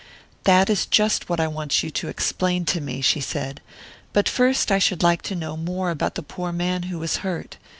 "That 0.45 0.67
is 0.67 0.87
just 0.87 1.29
what 1.29 1.39
I 1.39 1.47
want 1.47 1.83
you 1.83 1.91
to 1.91 2.07
explain 2.07 2.65
to 2.65 2.81
me," 2.81 3.01
she 3.01 3.21
said. 3.21 3.61
"But 4.13 4.27
first 4.27 4.71
I 4.71 4.79
should 4.79 5.03
like 5.03 5.21
to 5.21 5.35
know 5.35 5.55
more 5.55 5.91
about 5.91 6.15
the 6.15 6.23
poor 6.23 6.51
man 6.51 6.81
who 6.89 6.97
was 6.97 7.17
hurt. 7.17 7.57